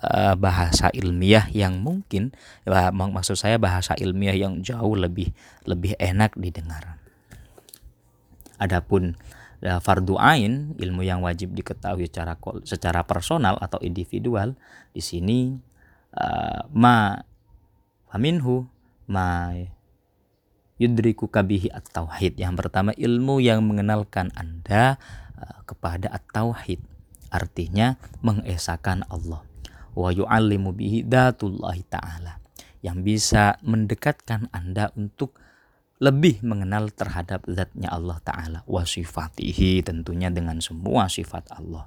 uh, 0.00 0.34
bahasa 0.34 0.88
ilmiah 0.92 1.46
yang 1.52 1.80
mungkin 1.84 2.32
ya, 2.64 2.90
maksud 2.92 3.36
saya 3.36 3.60
bahasa 3.60 3.92
ilmiah 3.98 4.34
yang 4.34 4.64
jauh 4.64 4.96
lebih 4.96 5.30
lebih 5.68 5.94
enak 6.00 6.34
didengar. 6.38 6.96
Adapun 8.56 9.18
uh, 9.66 9.80
fardu 9.82 10.16
ain 10.16 10.74
ilmu 10.78 11.04
yang 11.04 11.20
wajib 11.20 11.52
diketahui 11.52 12.08
secara 12.08 12.38
secara 12.64 13.00
personal 13.04 13.58
atau 13.60 13.78
individual 13.84 14.56
di 14.96 15.02
sini 15.02 15.38
uh, 16.16 16.64
ma 16.72 17.18
faminhu 18.08 18.64
ma 19.10 19.52
yudriku 20.80 21.30
kabihi 21.30 21.70
at-tauhid. 21.70 22.40
Yang 22.40 22.54
pertama 22.58 22.90
ilmu 22.96 23.38
yang 23.38 23.62
mengenalkan 23.62 24.34
Anda 24.34 24.98
kepada 25.66 26.10
at-tauhid. 26.10 26.78
Artinya 27.32 27.96
mengesahkan 28.20 29.08
Allah 29.08 29.51
wa 29.96 30.08
yu'allimu 30.12 30.72
bihi 30.72 31.04
datullahi 31.06 31.82
ta'ala. 31.88 32.40
Yang 32.82 32.98
bisa 33.06 33.56
mendekatkan 33.62 34.50
Anda 34.50 34.90
untuk 34.98 35.38
lebih 36.02 36.42
mengenal 36.42 36.90
terhadap 36.90 37.46
zatnya 37.46 37.86
Allah 37.94 38.18
Ta'ala 38.18 38.66
wa 38.66 38.82
sifatihi 38.82 39.86
tentunya 39.86 40.34
dengan 40.34 40.58
semua 40.58 41.06
sifat 41.06 41.46
Allah. 41.54 41.86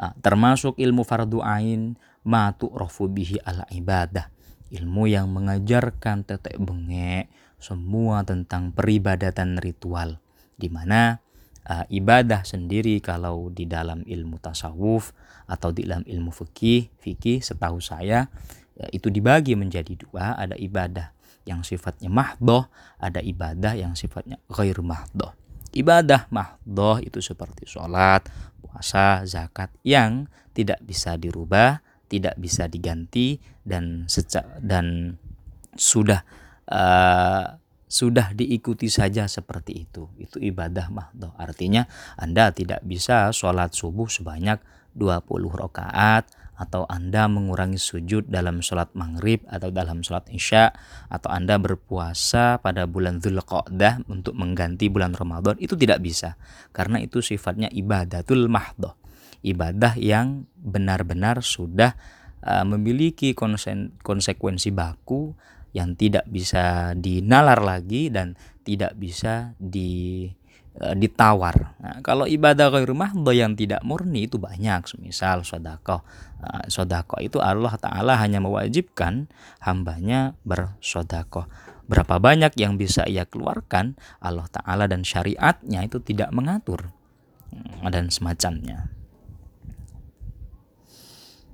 Nah, 0.00 0.16
termasuk 0.24 0.80
ilmu 0.80 1.04
fardu 1.04 1.44
ain 1.44 2.00
ma 2.24 2.48
tu'rafu 2.56 3.12
bihi 3.12 3.36
ala 3.44 3.68
ibadah 3.68 4.32
ilmu 4.70 5.10
yang 5.10 5.28
mengajarkan 5.34 6.22
tetek 6.24 6.56
bengek 6.56 7.28
semua 7.60 8.24
tentang 8.24 8.72
peribadatan 8.72 9.60
ritual. 9.60 10.22
Di 10.56 10.72
mana 10.72 11.20
uh, 11.70 11.86
ibadah 11.86 12.42
sendiri 12.42 12.98
kalau 12.98 13.48
di 13.54 13.70
dalam 13.70 14.02
ilmu 14.02 14.42
tasawuf 14.42 15.14
atau 15.46 15.70
di 15.70 15.86
dalam 15.86 16.02
ilmu 16.02 16.34
fikih, 16.34 16.90
fikih 16.98 17.38
setahu 17.38 17.78
saya 17.78 18.26
ya, 18.74 18.86
itu 18.90 19.06
dibagi 19.06 19.54
menjadi 19.54 19.94
dua, 19.94 20.34
ada 20.34 20.58
ibadah 20.58 21.14
yang 21.46 21.62
sifatnya 21.62 22.10
mahdoh, 22.10 22.66
ada 22.98 23.22
ibadah 23.22 23.78
yang 23.78 23.94
sifatnya 23.94 24.42
ghair 24.50 24.82
mahdoh. 24.82 25.32
Ibadah 25.70 26.26
mahdoh 26.34 26.98
itu 26.98 27.22
seperti 27.22 27.64
sholat, 27.70 28.26
puasa, 28.58 29.22
zakat 29.22 29.70
yang 29.86 30.26
tidak 30.50 30.82
bisa 30.82 31.14
dirubah, 31.14 31.78
tidak 32.10 32.34
bisa 32.42 32.66
diganti 32.66 33.38
dan 33.62 34.10
dan 34.58 35.14
sudah 35.78 36.26
uh, 36.66 37.54
sudah 37.90 38.30
diikuti 38.30 38.86
saja 38.86 39.26
seperti 39.26 39.82
itu. 39.90 40.06
Itu 40.14 40.38
ibadah 40.38 40.86
mahdoh. 40.94 41.34
Artinya 41.34 41.90
Anda 42.14 42.54
tidak 42.54 42.86
bisa 42.86 43.34
sholat 43.34 43.74
subuh 43.74 44.06
sebanyak 44.06 44.62
20 44.94 45.26
rakaat 45.50 46.30
atau 46.60 46.84
Anda 46.86 47.24
mengurangi 47.24 47.80
sujud 47.80 48.28
dalam 48.28 48.60
sholat 48.60 48.92
maghrib 48.92 49.40
atau 49.48 49.72
dalam 49.72 50.04
sholat 50.04 50.28
isya 50.28 50.76
atau 51.08 51.32
Anda 51.32 51.56
berpuasa 51.56 52.60
pada 52.60 52.84
bulan 52.84 53.18
Dzulqa'dah 53.18 54.04
untuk 54.12 54.36
mengganti 54.36 54.92
bulan 54.92 55.16
Ramadan 55.16 55.56
itu 55.56 55.72
tidak 55.72 56.04
bisa 56.04 56.36
karena 56.76 57.00
itu 57.00 57.24
sifatnya 57.24 57.72
ibadatul 57.72 58.52
mahdoh 58.52 58.92
ibadah 59.40 59.96
yang 59.96 60.44
benar-benar 60.60 61.40
sudah 61.40 61.96
uh, 62.44 62.64
memiliki 62.68 63.32
konsekuensi 64.04 64.68
baku 64.68 65.32
yang 65.70 65.94
tidak 65.94 66.26
bisa 66.26 66.96
dinalar 66.98 67.62
lagi 67.62 68.10
dan 68.10 68.34
tidak 68.66 68.94
bisa 68.98 69.54
di 69.56 70.26
e, 70.74 70.86
ditawar. 70.98 71.78
Nah, 71.78 71.98
kalau 72.02 72.26
ibadah 72.26 72.70
ghairu 72.74 72.94
mahdho 72.94 73.30
yang 73.30 73.54
tidak 73.54 73.80
murni 73.86 74.26
itu 74.26 74.36
banyak, 74.36 74.82
misal 74.98 75.46
sodako. 75.46 76.02
Nah, 76.42 76.66
sodako 76.66 77.22
itu 77.22 77.38
Allah 77.38 77.74
Ta'ala 77.78 78.18
hanya 78.18 78.42
mewajibkan 78.42 79.30
hambanya 79.62 80.34
bersodako. 80.42 81.46
Berapa 81.90 82.22
banyak 82.22 82.54
yang 82.54 82.78
bisa 82.78 83.02
ia 83.10 83.26
keluarkan, 83.26 83.98
Allah 84.22 84.46
Ta'ala 84.46 84.86
dan 84.86 85.02
syariatnya 85.02 85.82
itu 85.86 85.98
tidak 85.98 86.30
mengatur. 86.30 86.94
Hmm, 87.50 87.90
dan 87.90 88.14
semacamnya. 88.14 88.99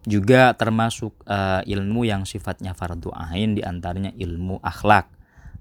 Juga 0.06 0.54
termasuk 0.54 1.26
uh, 1.26 1.66
ilmu 1.66 2.06
yang 2.06 2.22
sifatnya 2.22 2.78
fardu 2.78 3.10
ain 3.10 3.58
di 3.58 3.62
antaranya 3.66 4.14
ilmu 4.14 4.62
akhlak. 4.62 5.10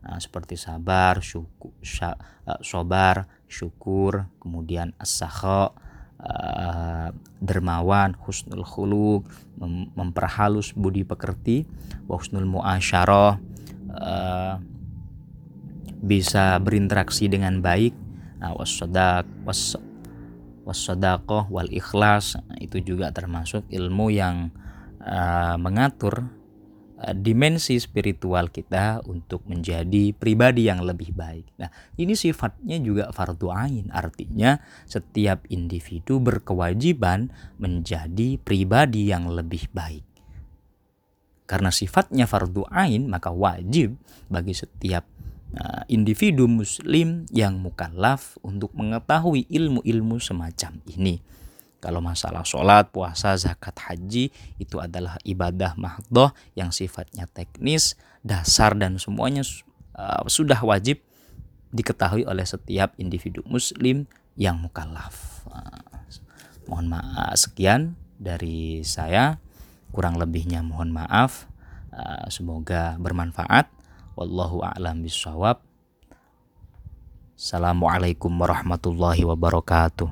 Nah, 0.06 0.22
seperti 0.22 0.54
sabar, 0.54 1.18
syukur, 1.18 1.74
sya, 1.82 2.14
uh, 2.46 2.62
sobar, 2.62 3.26
syukur, 3.50 4.30
kemudian 4.38 4.94
as 5.02 5.18
uh, 5.26 7.10
dermawan, 7.42 8.14
husnul 8.22 8.62
khuluq, 8.62 9.26
mem 9.58 9.90
memperhalus 9.98 10.78
budi 10.78 11.02
pekerti, 11.02 11.66
husnul 12.06 12.46
muasyarah, 12.46 13.42
uh, 13.98 14.62
bisa 16.06 16.62
berinteraksi 16.62 17.26
dengan 17.26 17.66
baik, 17.66 17.98
nah, 18.38 18.54
wasodak, 18.54 19.26
was 19.42 19.74
wasodakoh 20.66 21.48
wal 21.48 21.70
ikhlas 21.70 22.42
nah, 22.42 22.58
itu 22.58 22.82
juga 22.82 23.14
termasuk 23.14 23.64
ilmu 23.70 24.10
yang 24.10 24.50
uh, 25.06 25.56
mengatur 25.62 26.26
Eh, 26.96 27.12
dimensi 27.12 27.76
spiritual 27.76 28.48
kita 28.56 29.04
untuk 29.04 29.44
menjadi 29.52 30.16
pribadi 30.16 30.72
yang 30.72 30.80
lebih 30.80 31.12
baik. 31.12 31.44
Nah, 31.60 31.68
ini 32.00 32.16
sifatnya 32.16 32.80
juga 32.80 33.12
fardu 33.12 33.52
ain, 33.52 33.92
artinya 33.92 34.56
setiap 34.88 35.44
individu 35.52 36.24
berkewajiban 36.24 37.36
menjadi 37.60 38.40
pribadi 38.40 39.12
yang 39.12 39.28
lebih 39.28 39.68
baik. 39.76 40.08
Karena 41.44 41.68
sifatnya 41.68 42.32
fardu 42.32 42.64
ain, 42.72 43.12
maka 43.12 43.28
wajib 43.28 44.00
bagi 44.32 44.56
setiap 44.56 45.04
individu 45.88 46.50
muslim 46.50 47.24
yang 47.32 47.62
mukallaf 47.62 48.36
untuk 48.44 48.76
mengetahui 48.76 49.48
ilmu-ilmu 49.48 50.20
semacam 50.20 50.82
ini. 50.90 51.24
Kalau 51.86 52.02
masalah 52.02 52.42
sholat, 52.42 52.90
puasa, 52.90 53.38
zakat, 53.38 53.78
haji 53.78 54.34
itu 54.58 54.82
adalah 54.82 55.22
ibadah 55.22 55.78
mahdoh 55.78 56.34
yang 56.58 56.74
sifatnya 56.74 57.30
teknis, 57.30 57.94
dasar 58.26 58.74
dan 58.74 58.98
semuanya 58.98 59.46
uh, 59.94 60.26
sudah 60.26 60.58
wajib 60.66 61.06
diketahui 61.70 62.26
oleh 62.26 62.42
setiap 62.42 62.98
individu 62.98 63.46
muslim 63.46 64.10
yang 64.34 64.58
mukallaf. 64.58 65.46
Uh, 65.46 65.86
mohon 66.66 66.90
maaf 66.90 67.38
sekian 67.38 67.94
dari 68.18 68.82
saya. 68.82 69.38
Kurang 69.94 70.18
lebihnya 70.18 70.66
mohon 70.66 70.90
maaf. 70.90 71.46
Uh, 71.94 72.26
semoga 72.34 72.98
bermanfaat. 72.98 73.75
Wallahu 74.16 74.64
a'lam 74.64 75.04
bishawab. 75.04 75.60
Assalamualaikum 77.36 78.32
warahmatullahi 78.32 79.28
wabarakatuh. 79.28 80.08